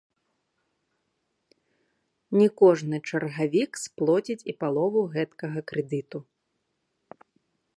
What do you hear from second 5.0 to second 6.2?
гэткага крэдыту.